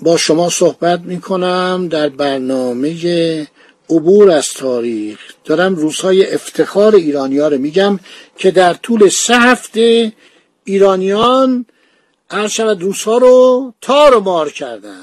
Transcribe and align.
با 0.00 0.16
شما 0.16 0.50
صحبت 0.50 1.00
می 1.00 1.20
کنم 1.20 1.88
در 1.90 2.08
برنامه 2.08 2.94
عبور 3.90 4.30
از 4.30 4.48
تاریخ. 4.48 5.18
دارم 5.44 5.74
روزهای 5.74 6.34
افتخار 6.34 6.94
ایرانی 6.94 7.38
ها 7.38 7.48
رو 7.48 7.58
میگم 7.58 8.00
که 8.38 8.50
در 8.50 8.74
طول 8.74 9.08
سه 9.08 9.38
هفته 9.38 10.12
ایرانیان 10.64 11.66
هر 12.30 12.48
شود 12.48 12.82
روزها 12.82 13.18
رو 13.18 13.72
تار 13.80 14.16
و 14.16 14.20
مار 14.20 14.50
کردن 14.50 15.00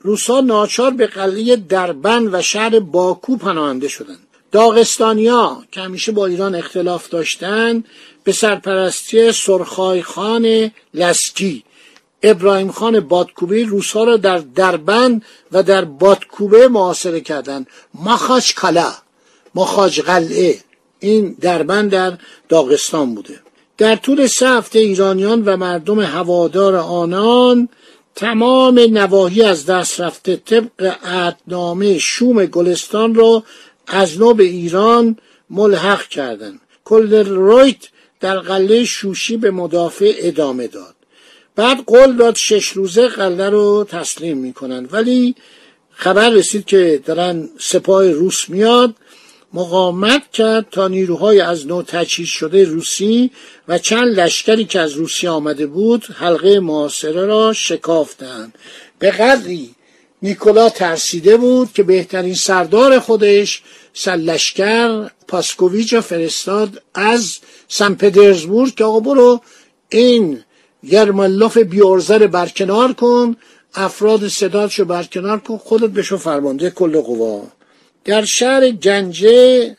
روسا 0.00 0.40
ناچار 0.40 0.90
به 0.90 1.06
قلعه 1.06 1.56
دربن 1.56 2.28
و 2.32 2.42
شهر 2.42 2.80
باکو 2.80 3.36
پناهنده 3.36 3.88
شدند. 3.88 4.18
داغستانیا 4.52 5.62
که 5.72 5.80
همیشه 5.80 6.12
با 6.12 6.26
ایران 6.26 6.54
اختلاف 6.54 7.08
داشتند 7.08 7.84
به 8.24 8.32
سرپرستی 8.32 9.32
سرخای 9.32 10.02
خان 10.02 10.70
لسکی 10.94 11.64
ابراهیم 12.30 12.70
خان 12.70 13.00
بادکوبه 13.00 13.64
روسا 13.64 14.04
را 14.04 14.16
در 14.16 14.38
دربن 14.38 15.22
و 15.52 15.62
در 15.62 15.84
بادکوبه 15.84 16.68
معاصره 16.68 17.20
کردند. 17.20 17.66
مخاج 17.94 18.54
کلا 18.54 18.92
مخاج 19.54 20.00
قلعه 20.00 20.58
این 21.00 21.36
دربن 21.40 21.88
در 21.88 22.18
داغستان 22.48 23.14
بوده. 23.14 23.40
در 23.78 23.96
طول 23.96 24.26
سه 24.26 24.48
هفته 24.48 24.78
ایرانیان 24.78 25.44
و 25.44 25.56
مردم 25.56 26.00
هوادار 26.00 26.76
آنان 26.76 27.68
تمام 28.14 28.78
نواحی 28.78 29.42
از 29.42 29.66
دست 29.66 30.00
رفته 30.00 30.36
طبق 30.36 30.96
عهدنامه 31.04 31.98
شوم 31.98 32.44
گلستان 32.46 33.14
را 33.14 33.42
از 33.86 34.18
نو 34.18 34.34
به 34.34 34.44
ایران 34.44 35.16
ملحق 35.50 36.08
کردند. 36.08 36.60
کل 36.84 37.26
رویت 37.26 37.76
در 38.20 38.38
قلعه 38.38 38.84
شوشی 38.84 39.36
به 39.36 39.50
مدافع 39.50 40.14
ادامه 40.18 40.66
داد. 40.66 40.95
بعد 41.56 41.84
قول 41.86 42.16
داد 42.16 42.36
شش 42.36 42.68
روزه 42.68 43.08
قلعه 43.08 43.50
رو 43.50 43.86
تسلیم 43.90 44.38
می‌کنن. 44.38 44.88
ولی 44.90 45.34
خبر 45.90 46.30
رسید 46.30 46.64
که 46.64 47.02
دارن 47.04 47.48
سپاه 47.58 48.10
روس 48.10 48.48
میاد. 48.48 48.94
مقاومت 49.52 50.22
کرد 50.32 50.66
تا 50.70 50.88
نیروهای 50.88 51.40
از 51.40 51.66
نو 51.66 51.82
تجهیز 51.82 52.28
شده 52.28 52.64
روسی 52.64 53.30
و 53.68 53.78
چند 53.78 54.20
لشکری 54.20 54.64
که 54.64 54.80
از 54.80 54.92
روسیه 54.92 55.30
آمده 55.30 55.66
بود 55.66 56.06
حلقه 56.14 56.60
معاصره 56.60 57.26
را 57.26 57.52
شکافتند 57.52 58.54
به 58.98 59.10
قدری 59.10 59.74
نیکولا 60.22 60.68
ترسیده 60.68 61.36
بود 61.36 61.72
که 61.72 61.82
بهترین 61.82 62.34
سردار 62.34 62.98
خودش 62.98 63.62
سلشکر 63.94 65.10
پاسکوویچ 65.28 65.94
را 65.94 66.00
فرستاد 66.00 66.82
از 66.94 67.38
سن 67.68 67.94
پترزبورگ 67.94 68.74
که 68.74 68.84
آقا 68.84 69.00
برو 69.00 69.40
این 69.88 70.42
یرملوف 70.82 71.58
بیورزر 71.58 72.26
برکنار 72.26 72.92
کن 72.92 73.36
افراد 73.74 74.28
صداتشو 74.28 74.84
برکنار 74.84 75.38
کن 75.38 75.56
خودت 75.56 75.90
بشو 75.90 76.16
فرمانده 76.16 76.70
کل 76.70 77.00
قوا. 77.00 77.42
در 78.04 78.24
شهر 78.24 78.70
گنجه 78.70 79.76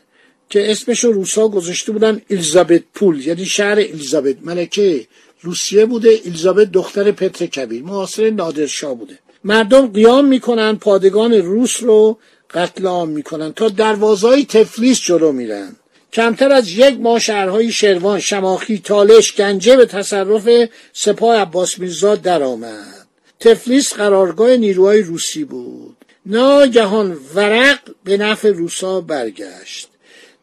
که 0.50 0.70
اسمش 0.70 1.04
رو 1.04 1.12
روسا 1.12 1.48
گذاشته 1.48 1.92
بودن 1.92 2.22
الیزابت 2.30 2.82
پول 2.94 3.26
یعنی 3.26 3.44
شهر 3.44 3.78
الیزابت 3.78 4.36
ملکه 4.42 5.06
روسیه 5.40 5.86
بوده 5.86 6.20
الیزابت 6.24 6.72
دختر 6.72 7.12
پتر 7.12 7.46
کبیر 7.46 7.82
معاصر 7.82 8.30
نادرشاه 8.30 8.94
بوده. 8.94 9.18
مردم 9.44 9.86
قیام 9.86 10.24
می‌کنن 10.24 10.76
پادگان 10.76 11.32
روس 11.32 11.82
رو 11.82 12.18
قتل 12.50 12.86
عام 12.86 13.08
می‌کنن 13.08 13.52
تا 13.52 13.68
دروازهای 13.68 14.44
تفلیس 14.44 15.00
جلو 15.00 15.32
میرن. 15.32 15.76
کمتر 16.12 16.52
از 16.52 16.68
یک 16.68 17.00
ماه 17.00 17.18
شهرهای 17.18 17.72
شروان 17.72 18.20
شماخی 18.20 18.78
تالش 18.84 19.34
گنجه 19.34 19.76
به 19.76 19.86
تصرف 19.86 20.68
سپاه 20.92 21.36
عباس 21.36 21.78
میرزا 21.78 22.16
درآمد. 22.16 23.06
تفلیس 23.40 23.94
قرارگاه 23.94 24.56
نیروهای 24.56 25.02
روسی 25.02 25.44
بود. 25.44 25.96
ناگهان 26.26 27.16
ورق 27.34 27.78
به 28.04 28.16
نفع 28.16 28.48
روسا 28.48 29.00
برگشت. 29.00 29.88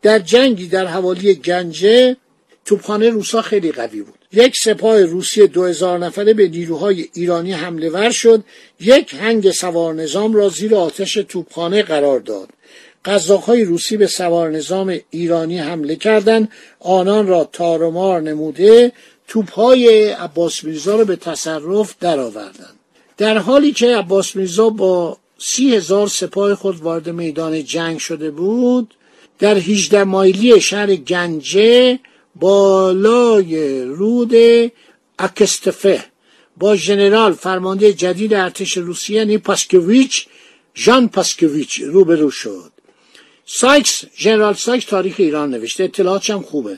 در 0.01 0.19
جنگی 0.19 0.67
در 0.67 0.85
حوالی 0.85 1.35
گنجه 1.35 2.17
توپخانه 2.65 3.09
روسا 3.09 3.41
خیلی 3.41 3.71
قوی 3.71 4.01
بود. 4.01 4.19
یک 4.33 4.55
سپاه 4.57 5.01
روسی 5.01 5.47
دو 5.47 5.65
هزار 5.65 5.99
نفره 5.99 6.33
به 6.33 6.47
نیروهای 6.47 7.09
ایرانی 7.13 7.53
حمله 7.53 7.89
ور 7.89 8.09
شد. 8.09 8.43
یک 8.79 9.13
هنگ 9.13 9.51
سوار 9.51 9.93
نظام 9.93 10.33
را 10.33 10.49
زیر 10.49 10.75
آتش 10.75 11.13
توپخانه 11.13 11.83
قرار 11.83 12.19
داد. 12.19 12.49
قزاقهای 13.05 13.65
روسی 13.65 13.97
به 13.97 14.07
سوار 14.07 14.51
نظام 14.51 14.99
ایرانی 15.09 15.57
حمله 15.57 15.95
کردند. 15.95 16.51
آنان 16.79 17.27
را 17.27 17.49
تارمار 17.53 18.21
نموده 18.21 18.91
توپهای 19.27 20.09
عباس 20.09 20.63
میرزا 20.63 20.95
را 20.95 21.03
به 21.03 21.15
تصرف 21.15 21.95
درآوردند. 21.99 22.79
در 23.17 23.37
حالی 23.37 23.71
که 23.71 23.97
عباس 23.97 24.35
میرزا 24.35 24.69
با 24.69 25.17
سی 25.37 25.75
هزار 25.75 26.07
سپاه 26.07 26.55
خود 26.55 26.81
وارد 26.81 27.09
میدان 27.09 27.63
جنگ 27.63 27.97
شده 27.97 28.31
بود 28.31 28.93
در 29.39 29.57
هیجده 29.57 30.03
مایلی 30.03 30.61
شهر 30.61 30.95
گنجه 30.95 31.99
بالای 32.35 33.83
رود 33.83 34.33
اکستفه 35.19 36.05
با 36.57 36.75
ژنرال 36.75 37.33
فرمانده 37.33 37.93
جدید 37.93 38.33
ارتش 38.33 38.77
روسیه 38.77 39.17
یعنی 39.17 39.37
پاسکویچ 39.37 40.27
ژان 40.75 41.07
پاسکویچ 41.07 41.81
روبرو 41.81 42.31
شد. 42.31 42.74
سایکس 43.45 44.03
ژنرال 44.17 44.53
سایکس 44.53 44.85
تاریخ 44.85 45.15
ایران 45.17 45.49
نوشته. 45.49 45.83
اطلاعاتش 45.83 46.29
هم 46.29 46.41
خوبه. 46.41 46.77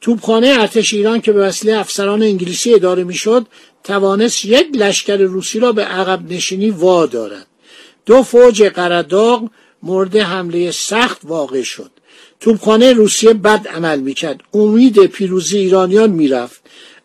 توپخانه 0.00 0.48
ارتش 0.48 0.94
ایران 0.94 1.20
که 1.20 1.32
به 1.32 1.40
وسیله 1.40 1.78
افسران 1.78 2.22
انگلیسی 2.22 2.74
اداره 2.74 3.04
می‌شد 3.04 3.46
توانست 3.84 4.44
یک 4.44 4.66
لشکر 4.74 5.16
روسی 5.16 5.60
را 5.60 5.72
به 5.72 5.84
عقب 5.84 6.32
نشینی 6.32 6.70
وادارد. 6.70 7.46
دو 8.06 8.22
فوج 8.22 8.62
قرداغ 8.62 9.48
مورد 9.82 10.16
حمله 10.16 10.70
سخت 10.70 11.18
واقع 11.24 11.62
شد. 11.62 11.90
توپخانه 12.40 12.92
روسیه 12.92 13.32
بد 13.32 13.68
عمل 13.68 14.00
می‌کرد. 14.00 14.40
امید 14.54 15.06
پیروزی 15.06 15.58
ایرانیان 15.58 16.10
می‌رفت. 16.10 16.60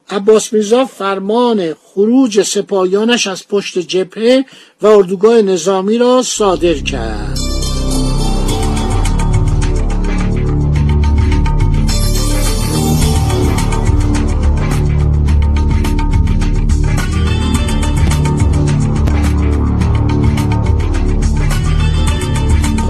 عباس 0.10 0.54
میرزا 0.54 0.86
فرمان 0.86 1.74
خروج 1.74 2.42
سپاهیانش 2.42 3.28
از 3.28 3.48
پشت 3.48 3.80
جبهه 3.80 4.46
و 4.82 4.88
اردوگاه 4.88 5.42
نظامی 5.42 5.98
را 5.98 6.24
صادر 6.24 6.74
کرد. 6.74 7.43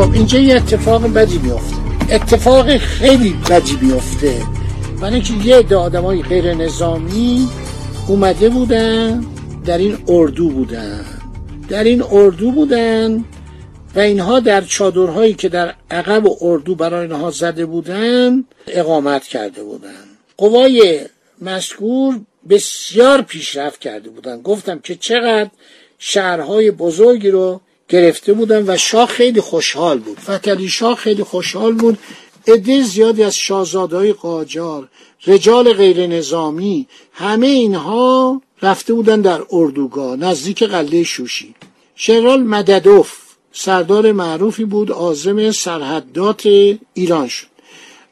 خب 0.04 0.14
اینجا 0.14 0.40
یه 0.40 0.56
اتفاق 0.56 1.14
بدی 1.14 1.38
میفته 1.38 1.76
اتفاق 2.10 2.78
خیلی 2.78 3.36
بدی 3.50 3.78
میفته 3.82 4.42
برای 5.02 5.14
اینکه 5.14 5.34
یه 5.34 5.56
عده 5.56 5.76
آدمای 5.76 6.22
غیر 6.22 6.54
نظامی 6.54 7.48
اومده 8.08 8.50
بودن 8.50 9.26
در 9.66 9.78
این 9.78 9.98
اردو 10.08 10.50
بودن. 10.50 11.06
در 11.70 11.84
این 11.84 12.04
اردو 12.12 12.52
بودن 12.52 13.26
و 13.96 14.00
اینها 14.00 14.40
در 14.40 14.62
چادرهایی 14.62 15.34
که 15.34 15.50
در 15.50 15.76
عقب 15.92 16.24
اردو 16.42 16.76
برای 16.76 17.02
اینها 17.02 17.32
زده 17.32 17.66
بودن 17.66 18.44
اقامت 18.68 19.24
کرده 19.24 19.64
بودن. 19.64 20.04
قوای 20.38 21.00
مذکور 21.42 22.20
بسیار 22.50 23.22
پیشرفت 23.22 23.80
کرده 23.80 24.10
بودن. 24.10 24.42
گفتم 24.42 24.80
که 24.80 24.96
چقدر 24.96 25.50
شهرهای 26.00 26.72
بزرگی 26.72 27.30
رو 27.30 27.62
گرفته 27.94 28.34
بودن 28.34 28.64
و 28.68 28.78
شاه 28.78 29.08
خیلی 29.08 29.42
خوشحال 29.42 30.00
بود. 30.00 30.20
فتلی 30.20 30.70
شاه 30.70 30.96
خیلی 30.96 31.24
خوشحال 31.24 31.74
بود. 31.74 31.98
عده 32.48 32.82
زیادی 32.84 33.24
از 33.24 33.36
شاهزادهای 33.36 34.14
قاجار 34.14 34.88
رجال 35.28 35.74
غیر 35.74 36.08
نظامی 36.08 36.88
همه 37.12 37.48
اینها 37.48 38.42
رفته 38.62 38.94
بودن 38.94 39.22
در 39.22 39.42
اردوگاه 39.52 40.16
نزدیک 40.16 40.64
قلعه 40.64 41.04
شوشی. 41.04 41.56
شنرال 41.96 42.44
مددوف 42.44 43.14
سردار 43.52 44.12
معروفی 44.12 44.66
بود 44.66 44.92
آزم 44.92 45.52
سرحدات 45.52 46.46
ایران 46.94 47.28
شد. 47.28 47.48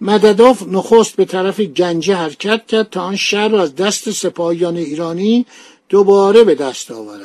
مدداف 0.01 0.63
نخست 0.68 1.16
به 1.16 1.25
طرف 1.25 1.60
گنجه 1.60 2.16
حرکت 2.16 2.68
کرد 2.68 2.89
تا 2.89 3.01
آن 3.01 3.16
شهر 3.16 3.48
را 3.48 3.62
از 3.62 3.75
دست 3.75 4.12
سپاهیان 4.12 4.78
ایرانی 4.78 5.45
دوباره 5.89 6.44
به 6.44 6.56
دست 6.56 6.92
آورد. 6.92 7.20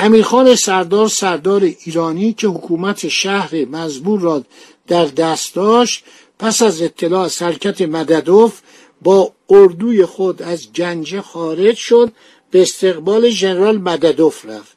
امیرخان 0.00 0.54
سردار 0.54 1.08
سردار 1.08 1.62
ایرانی 1.84 2.32
که 2.32 2.48
حکومت 2.48 3.08
شهر 3.08 3.64
مزبور 3.64 4.20
را 4.20 4.44
در 4.86 5.04
دست 5.04 5.54
داشت 5.54 6.04
پس 6.38 6.62
از 6.62 6.82
اطلاع 6.82 7.24
از 7.24 7.42
حرکت 7.42 7.82
مددوف 7.82 8.60
با 9.02 9.32
اردوی 9.50 10.04
خود 10.04 10.42
از 10.42 10.72
گنجه 10.72 11.20
خارج 11.20 11.76
شد 11.76 12.12
به 12.50 12.62
استقبال 12.62 13.28
ژنرال 13.28 13.78
مددوف 13.78 14.46
رفت. 14.46 14.76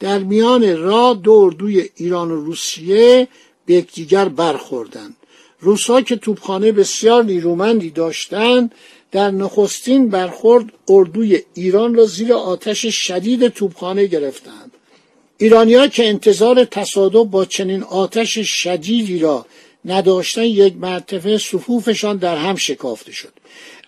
در 0.00 0.18
میان 0.18 0.78
راه 0.78 1.14
دو 1.14 1.32
اردوی 1.32 1.90
ایران 1.96 2.30
و 2.30 2.44
روسیه 2.44 3.28
به 3.66 3.74
یکدیگر 3.74 4.28
برخوردند. 4.28 5.16
روسها 5.60 6.00
که 6.00 6.16
توپخانه 6.16 6.72
بسیار 6.72 7.24
نیرومندی 7.24 7.90
داشتند 7.90 8.74
در 9.14 9.30
نخستین 9.30 10.08
برخورد 10.08 10.64
اردوی 10.88 11.42
ایران 11.54 11.94
را 11.94 12.06
زیر 12.06 12.32
آتش 12.32 12.86
شدید 12.86 13.48
توپخانه 13.48 14.06
گرفتند. 14.06 14.72
ایرانیا 15.38 15.86
که 15.86 16.08
انتظار 16.08 16.64
تصادف 16.64 17.26
با 17.30 17.44
چنین 17.44 17.82
آتش 17.82 18.38
شدیدی 18.38 19.18
را 19.18 19.46
نداشتن 19.84 20.42
یک 20.42 20.76
مرتبه 20.76 21.38
صفوفشان 21.38 22.16
در 22.16 22.36
هم 22.36 22.56
شکافته 22.56 23.12
شد. 23.12 23.32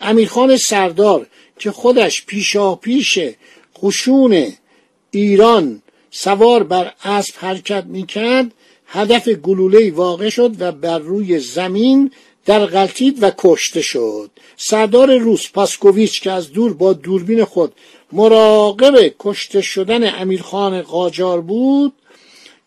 امیرخان 0.00 0.56
سردار 0.56 1.26
که 1.58 1.70
خودش 1.70 2.26
پیشا 2.26 2.74
پیش 2.74 3.18
قشون 3.82 4.52
ایران 5.10 5.82
سوار 6.10 6.62
بر 6.62 6.92
اسب 7.04 7.34
حرکت 7.36 7.84
می‌کرد 7.84 8.52
هدف 8.86 9.28
گلوله 9.28 9.90
واقع 9.90 10.28
شد 10.28 10.56
و 10.58 10.72
بر 10.72 10.98
روی 10.98 11.38
زمین 11.38 12.10
در 12.46 12.66
غلطید 12.66 13.22
و 13.22 13.30
کشته 13.38 13.80
شد. 13.82 14.30
سردار 14.56 15.18
روس 15.18 15.50
پاسکوویچ 15.50 16.22
که 16.22 16.30
از 16.32 16.52
دور 16.52 16.74
با 16.74 16.92
دوربین 16.92 17.44
خود 17.44 17.72
مراقب 18.12 19.14
کشته 19.18 19.60
شدن 19.60 20.20
امیرخان 20.20 20.82
قاجار 20.82 21.40
بود 21.40 21.92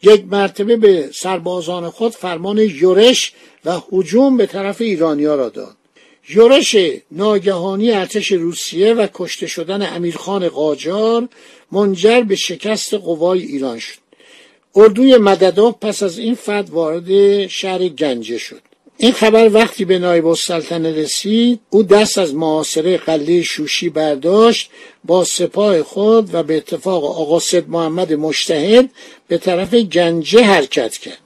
یک 0.03 0.25
مرتبه 0.31 0.77
به 0.77 1.09
سربازان 1.13 1.89
خود 1.89 2.11
فرمان 2.11 2.57
یورش 2.57 3.33
و 3.65 3.81
هجوم 3.91 4.37
به 4.37 4.45
طرف 4.45 4.81
ایرانیا 4.81 5.35
را 5.35 5.49
داد. 5.49 5.75
یورش 6.29 6.75
ناگهانی 7.11 7.91
ارتش 7.91 8.31
روسیه 8.31 8.93
و 8.93 9.07
کشته 9.13 9.47
شدن 9.47 9.95
امیرخان 9.95 10.49
قاجار 10.49 11.27
منجر 11.71 12.21
به 12.21 12.35
شکست 12.35 12.93
قوای 12.93 13.41
ایران 13.41 13.79
شد. 13.79 13.97
اردوی 14.75 15.17
مددا 15.17 15.71
پس 15.71 16.03
از 16.03 16.19
این 16.19 16.35
فد 16.35 16.69
وارد 16.69 17.47
شهر 17.47 17.87
گنجه 17.87 18.37
شد. 18.37 18.68
این 19.01 19.11
خبر 19.11 19.49
وقتی 19.53 19.85
به 19.85 19.99
نایب 19.99 20.27
السلطنه 20.27 20.91
رسید 20.91 21.59
او 21.69 21.83
دست 21.83 22.17
از 22.17 22.33
معاصره 22.35 22.97
قله 22.97 23.41
شوشی 23.41 23.89
برداشت 23.89 24.69
با 25.03 25.23
سپاه 25.23 25.83
خود 25.83 26.35
و 26.35 26.43
به 26.43 26.57
اتفاق 26.57 27.05
آقا 27.05 27.39
سید 27.39 27.69
محمد 27.69 28.13
مشتهد 28.13 28.89
به 29.27 29.37
طرف 29.37 29.73
گنجه 29.73 30.43
حرکت 30.43 30.97
کرد. 30.97 31.17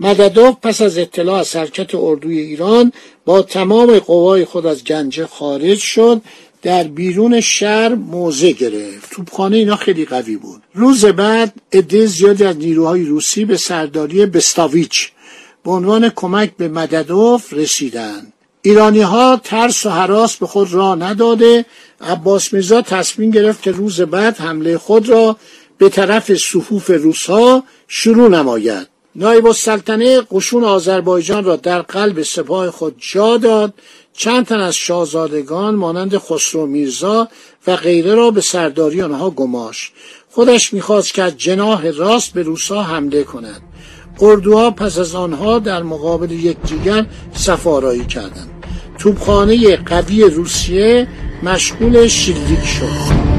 مددوف 0.00 0.56
پس 0.62 0.82
از 0.82 0.98
اطلاع 0.98 1.38
از 1.38 1.56
حرکت 1.56 1.94
اردوی 1.94 2.38
ایران 2.38 2.92
با 3.24 3.42
تمام 3.42 3.98
قوای 3.98 4.44
خود 4.44 4.66
از 4.66 4.84
گنجه 4.84 5.26
خارج 5.26 5.78
شد 5.78 6.20
در 6.62 6.84
بیرون 6.84 7.40
شهر 7.40 7.94
موضع 7.94 8.52
گرفت. 8.52 9.10
توپخانه 9.10 9.56
اینا 9.56 9.76
خیلی 9.76 10.04
قوی 10.04 10.36
بود. 10.36 10.62
روز 10.74 11.04
بعد 11.04 11.52
عده 11.72 12.06
زیادی 12.06 12.44
از 12.44 12.56
نیروهای 12.56 13.04
روسی 13.04 13.44
به 13.44 13.56
سرداری 13.56 14.26
بستاویچ 14.26 15.12
به 15.64 15.70
عنوان 15.70 16.08
کمک 16.08 16.56
به 16.56 16.68
مددوف 16.68 17.52
رسیدند. 17.52 18.32
ایرانی 18.62 19.00
ها 19.00 19.40
ترس 19.44 19.86
و 19.86 19.90
حراس 19.90 20.36
به 20.36 20.46
خود 20.46 20.72
را 20.72 20.94
نداده. 20.94 21.66
عباس 22.00 22.52
میرزا 22.52 22.82
تصمیم 22.82 23.30
گرفت 23.30 23.62
که 23.62 23.70
روز 23.70 24.00
بعد 24.00 24.36
حمله 24.36 24.78
خود 24.78 25.08
را 25.08 25.36
به 25.78 25.88
طرف 25.88 26.34
صفوف 26.34 26.90
روسها 26.90 27.64
شروع 27.88 28.28
نماید. 28.28 28.88
نایب 29.14 29.46
السلطنه 29.46 30.20
قشون 30.30 30.64
آذربایجان 30.64 31.44
را 31.44 31.56
در 31.56 31.82
قلب 31.82 32.22
سپاه 32.22 32.70
خود 32.70 32.94
جا 33.12 33.36
داد. 33.36 33.74
چند 34.12 34.46
تن 34.46 34.60
از 34.60 34.74
شاهزادگان 34.74 35.74
مانند 35.74 36.18
خسرو 36.18 36.66
میرزا 36.66 37.28
و 37.66 37.76
غیره 37.76 38.14
را 38.14 38.30
به 38.30 38.40
سرداری 38.40 39.02
آنها 39.02 39.30
گماش 39.30 39.92
خودش 40.30 40.72
می‌خواست 40.72 41.14
که 41.14 41.22
از 41.22 41.36
جناح 41.36 41.90
راست 41.90 42.32
به 42.32 42.42
روسا 42.42 42.82
حمله 42.82 43.24
کند. 43.24 43.62
اردوها 44.20 44.70
پس 44.70 44.98
از 44.98 45.14
آنها 45.14 45.58
در 45.58 45.82
مقابل 45.82 46.30
یکدیگر 46.30 47.06
سفارایی 47.32 48.04
کردند. 48.04 48.50
توپخانه 48.98 49.76
قوی 49.76 50.24
روسیه 50.24 51.08
مشغول 51.42 52.06
شلیک 52.06 52.64
شد. 52.64 53.30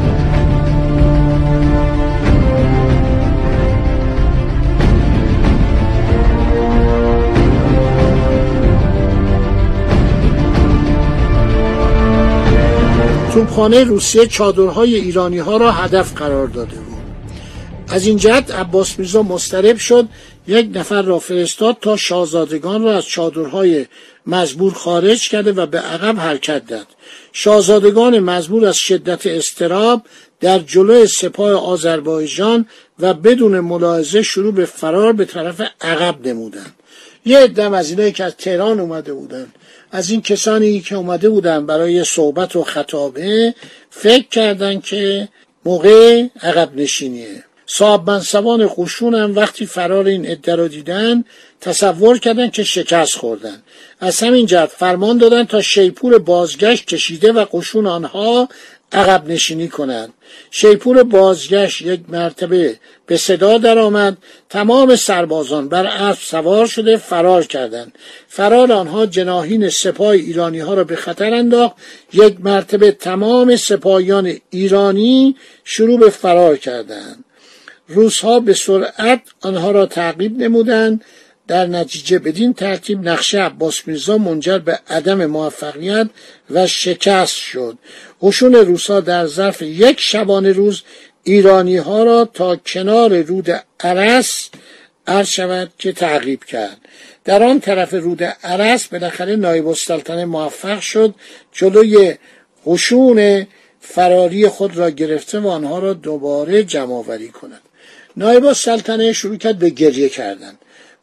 توپخانه 13.33 13.83
روسیه 13.83 14.27
چادرهای 14.27 14.95
ایرانی 14.95 15.37
ها 15.37 15.57
را 15.57 15.71
هدف 15.71 16.13
قرار 16.13 16.47
داده 16.47 16.75
بود. 16.75 16.90
از 17.91 18.07
این 18.07 18.17
جهت 18.17 18.51
عباس 18.51 18.99
میرزا 18.99 19.23
مسترب 19.23 19.77
شد 19.77 20.07
یک 20.47 20.69
نفر 20.73 21.01
را 21.01 21.19
فرستاد 21.19 21.77
تا 21.81 21.97
شاهزادگان 21.97 22.83
را 22.83 22.97
از 22.97 23.05
چادرهای 23.05 23.85
مزبور 24.27 24.73
خارج 24.73 25.29
کرده 25.29 25.51
و 25.51 25.65
به 25.65 25.79
عقب 25.79 26.19
حرکت 26.19 26.67
داد. 26.67 26.87
شاهزادگان 27.33 28.19
مزبور 28.19 28.65
از 28.65 28.77
شدت 28.77 29.27
استراب 29.27 30.01
در 30.39 30.59
جلوی 30.59 31.07
سپاه 31.07 31.51
آذربایجان 31.51 32.65
و 32.99 33.13
بدون 33.13 33.59
ملاحظه 33.59 34.21
شروع 34.21 34.53
به 34.53 34.65
فرار 34.65 35.13
به 35.13 35.25
طرف 35.25 35.61
عقب 35.81 36.27
نمودند. 36.27 36.75
یه 37.25 37.39
عدم 37.39 37.73
از 37.73 37.89
اینایی 37.89 38.11
که 38.11 38.23
از 38.23 38.35
تهران 38.35 38.79
اومده 38.79 39.13
بودند 39.13 39.55
از 39.91 40.09
این 40.09 40.21
کسانی 40.21 40.81
که 40.81 40.95
اومده 40.95 41.29
بودن 41.29 41.65
برای 41.65 42.03
صحبت 42.03 42.55
و 42.55 42.63
خطابه 42.63 43.55
فکر 43.89 44.27
کردند 44.27 44.83
که 44.83 45.29
موقع 45.65 46.27
عقب 46.41 46.75
نشینیه. 46.75 47.43
صاحب 47.73 48.09
منصبان 48.09 48.69
قشون 48.77 49.15
هم 49.15 49.35
وقتی 49.35 49.65
فرار 49.65 50.07
این 50.07 50.25
عده 50.25 50.55
را 50.55 50.67
دیدن 50.67 51.23
تصور 51.61 52.17
کردن 52.17 52.49
که 52.49 52.63
شکست 52.63 53.17
خوردن. 53.17 53.63
از 53.99 54.19
همین 54.19 54.45
جهت 54.45 54.69
فرمان 54.69 55.17
دادن 55.17 55.43
تا 55.43 55.61
شیپور 55.61 56.17
بازگشت 56.17 56.85
کشیده 56.85 57.31
و 57.31 57.45
قشون 57.53 57.87
آنها 57.87 58.49
عقب 58.91 59.27
نشینی 59.27 59.67
کنند. 59.67 60.13
شیپور 60.51 61.03
بازگشت 61.03 61.81
یک 61.81 62.01
مرتبه 62.09 62.79
به 63.05 63.17
صدا 63.17 63.57
درآمد. 63.57 64.17
تمام 64.49 64.95
سربازان 64.95 65.69
بر 65.69 65.85
اسب 65.85 66.21
سوار 66.21 66.65
شده 66.65 66.97
فرار 66.97 67.43
کردند. 67.43 67.91
فرار 68.27 68.71
آنها 68.71 69.05
جناهین 69.05 69.69
سپاه 69.69 70.09
ایرانی 70.09 70.59
ها 70.59 70.73
را 70.73 70.83
به 70.83 70.95
خطر 70.95 71.33
انداخت. 71.33 71.75
یک 72.13 72.35
مرتبه 72.39 72.91
تمام 72.91 73.55
سپاهیان 73.55 74.37
ایرانی 74.49 75.35
شروع 75.63 75.99
به 75.99 76.09
فرار 76.09 76.57
کردند. 76.57 77.23
روزها 77.87 78.39
به 78.39 78.53
سرعت 78.53 79.21
آنها 79.41 79.71
را 79.71 79.85
تعقیب 79.85 80.37
نمودند. 80.37 81.03
در 81.47 81.65
نتیجه 81.65 82.19
بدین 82.19 82.53
ترتیب 82.53 83.09
نقشه 83.09 83.41
عباس 83.41 83.87
میرزا 83.87 84.17
منجر 84.17 84.59
به 84.59 84.79
عدم 84.89 85.25
موفقیت 85.25 86.07
و 86.49 86.67
شکست 86.67 87.35
شد. 87.35 87.77
قشون 88.21 88.55
روسا 88.55 88.99
در 88.99 89.25
ظرف 89.27 89.61
یک 89.61 89.99
شبانه 89.99 90.51
روز 90.51 90.81
ایرانی 91.23 91.77
ها 91.77 92.03
را 92.03 92.25
تا 92.25 92.55
کنار 92.55 93.21
رود 93.21 93.63
عرس 93.79 94.49
عرض 95.07 95.27
شود 95.27 95.71
که 95.77 95.91
تعقیب 95.91 96.43
کرد. 96.43 96.77
در 97.23 97.43
آن 97.43 97.59
طرف 97.59 97.93
رود 97.93 98.23
عرس 98.43 98.87
بالاخره 98.87 99.35
نایب 99.35 99.67
السلطنه 99.67 100.25
موفق 100.25 100.79
شد. 100.79 101.15
جلوی 101.51 102.15
قشون 102.65 103.47
فراری 103.79 104.47
خود 104.47 104.77
را 104.77 104.89
گرفته 104.89 105.39
و 105.39 105.47
آنها 105.47 105.79
را 105.79 105.93
دوباره 105.93 106.63
جمع 106.63 106.93
آوری 106.93 107.29
کند. 107.29 107.61
نایب 108.17 108.45
السلطنه 108.45 109.13
شروع 109.13 109.35
کرد 109.35 109.59
به 109.59 109.69
گریه 109.69 110.09
کردن. 110.09 110.53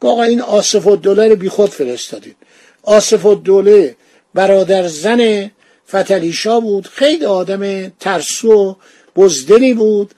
آقا 0.01 0.23
این 0.23 0.41
آصف 0.41 0.87
الدوله 0.87 1.27
رو 1.27 1.35
بی 1.35 1.49
خود 1.49 1.69
فرستادید. 1.69 2.35
آصف 2.83 3.25
الدوله 3.25 3.95
برادر 4.33 4.87
زن 4.87 5.51
فتلیشا 5.89 6.59
بود 6.59 6.87
خیلی 6.87 7.25
آدم 7.25 7.89
ترسو 7.89 8.51
و 8.51 8.75
بزدلی 9.15 9.73
بود 9.73 10.11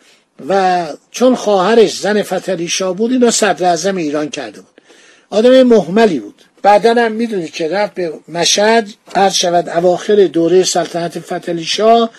و 0.50 0.88
چون 1.12 1.36
خواهرش 1.36 2.00
زن 2.00 2.24
فتلیشا 2.24 2.94
بود 2.94 3.12
اینو 3.12 3.32
صدر 3.32 3.66
اعظم 3.66 3.96
ایران 3.96 4.30
کرده 4.30 4.62
بود. 4.62 4.82
آدم 5.30 5.64
محملی 5.64 6.20
بود. 6.20 6.42
بعدا 6.62 6.94
هم 6.94 7.12
می‌دونید 7.12 7.52
که 7.52 7.68
رفت 7.68 7.94
به 7.94 8.14
مشهد 8.28 8.88
عرض 9.16 9.34
شود 9.34 9.70
اواخر 9.70 10.16
دوره 10.16 10.64
سلطنت 10.64 11.20
فتلیشا 11.20 12.10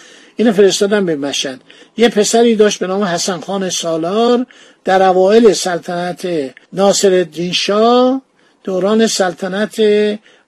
اینو 0.42 0.54
فرستادن 0.54 1.06
به 1.06 1.16
مشهد. 1.16 1.60
یه 1.96 2.08
پسری 2.08 2.56
داشت 2.56 2.78
به 2.78 2.86
نام 2.86 3.04
حسن 3.04 3.40
خان 3.40 3.70
سالار 3.70 4.46
در 4.84 5.02
اوایل 5.02 5.52
سلطنت 5.52 6.28
ناصر 6.72 7.08
الدین 7.08 7.52
شاه 7.52 8.22
دوران 8.64 9.06
سلطنت 9.06 9.80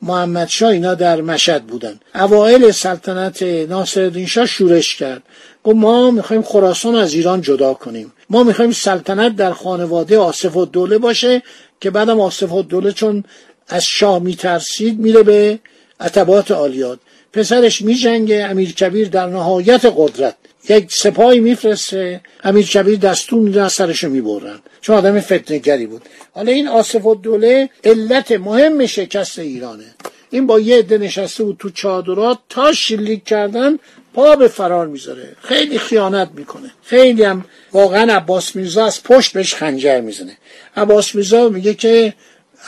محمد 0.02 0.48
شاه 0.48 0.70
اینا 0.70 0.94
در 0.94 1.20
مشهد 1.20 1.64
بودن. 1.64 2.00
اوایل 2.14 2.70
سلطنت 2.70 3.42
ناصر 3.42 4.24
شاه 4.26 4.46
شورش 4.46 4.96
کرد. 4.96 5.22
گفت 5.64 5.76
ما 5.76 6.10
می‌خوایم 6.10 6.42
خراسان 6.42 6.94
از 6.94 7.14
ایران 7.14 7.40
جدا 7.40 7.74
کنیم. 7.74 8.12
ما 8.30 8.42
می‌خوایم 8.42 8.72
سلطنت 8.72 9.36
در 9.36 9.52
خانواده 9.52 10.18
آصف 10.18 10.56
الدوله 10.56 10.98
باشه 10.98 11.42
که 11.80 11.90
بعدم 11.90 12.20
آصف 12.20 12.52
الدوله 12.52 12.92
چون 12.92 13.24
از 13.68 13.84
شاه 13.84 14.18
میترسید 14.18 14.98
میره 14.98 15.22
به 15.22 15.58
عتبات 16.00 16.50
آلیاد 16.50 17.00
پسرش 17.34 17.82
میجنگه 17.82 18.46
امیر 18.50 18.72
کبیر 18.72 19.08
در 19.08 19.26
نهایت 19.26 19.92
قدرت. 19.96 20.36
یک 20.68 20.92
سپاهی 20.92 21.40
میفرسته 21.40 22.20
امیر 22.44 22.66
کبیر 22.66 22.98
دستون 22.98 23.38
میدن 23.38 23.68
سرشو 23.68 24.08
می‌برن. 24.08 24.58
چون 24.80 24.96
آدم 24.96 25.20
فتنگری 25.20 25.86
بود. 25.86 26.02
حالا 26.32 26.52
این 26.52 26.68
آصف 26.68 27.06
الدوله 27.06 27.70
علت 27.84 28.32
مهم 28.32 28.86
شکست 28.86 29.38
ایرانه. 29.38 29.84
این 30.30 30.46
با 30.46 30.60
یه 30.60 30.78
عده 30.78 30.98
نشسته 30.98 31.44
بود 31.44 31.56
تو 31.58 31.70
چادرات 31.70 32.38
تا 32.48 32.72
شلیک 32.72 33.24
کردن 33.24 33.78
پا 34.14 34.36
به 34.36 34.48
فرار 34.48 34.86
می‌ذاره. 34.86 35.28
خیلی 35.42 35.78
خیانت 35.78 36.28
می‌کنه. 36.34 36.70
خیلی 36.82 37.22
هم 37.22 37.44
واقعا 37.72 38.12
عباس 38.12 38.56
میرزا 38.56 38.84
از 38.84 39.02
پشت 39.02 39.32
بهش 39.32 39.54
خنجر 39.54 40.00
می‌زنه. 40.00 40.36
عباس 40.76 41.14
میرزا 41.14 41.48
میگه 41.48 41.74
که 41.74 42.14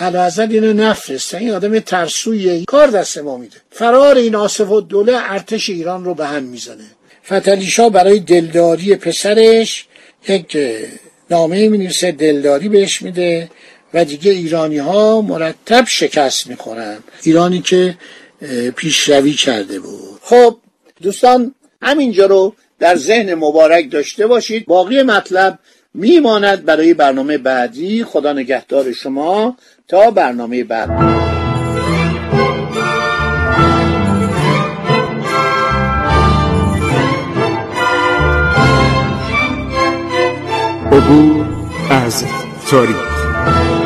علازد 0.01 0.49
اینو 0.53 0.73
نفرسته 0.73 1.39
این 1.39 1.51
آدم 1.51 1.79
ترسویه. 1.79 2.65
کار 2.65 2.87
دست 2.87 3.19
ما 3.19 3.37
میده. 3.37 3.57
فرار 3.71 4.17
این 4.17 4.35
آصف 4.35 4.71
و 4.71 4.81
دوله 4.81 5.13
ارتش 5.17 5.71
ایران 5.71 6.05
رو 6.05 6.15
به 6.15 6.27
هم 6.27 6.43
می‌زنه. 6.43 6.85
فتلیشا 7.27 7.89
برای 7.89 8.21
دلداری 8.21 8.97
پسرش 8.97 9.87
یک 10.29 10.59
نامه 11.31 11.69
می 11.69 11.89
دلداری 12.19 12.69
بهش 12.69 13.03
میده 13.03 13.51
و 13.95 14.05
دیگه 14.05 14.33
ایرانی 14.33 14.79
ها 14.79 15.21
مرتب 15.21 15.85
شکست 15.87 16.47
می‌خورن. 16.47 16.99
ایرانی 17.23 17.61
که 17.61 17.99
پیشروی 18.77 19.33
کرده 19.33 19.81
بود. 19.81 20.19
خب 20.23 20.57
دوستان 21.03 21.55
همینجا 21.83 22.27
رو 22.27 22.55
در 22.79 22.97
ذهن 22.97 23.35
مبارک 23.35 23.91
داشته 23.91 24.27
باشید. 24.27 24.67
باقی 24.67 25.03
مطلب 25.03 25.59
میماند 25.95 26.65
برای 26.65 26.95
برنامه 26.95 27.39
بعدی. 27.39 28.05
خدا 28.05 28.33
نگهدار 28.33 28.93
شما. 28.93 29.57
تا 29.89 30.11
برنامه 30.11 30.65
بعد. 30.65 30.91
عبور 40.93 41.47
از 41.91 42.25
تاریخ. 42.71 43.86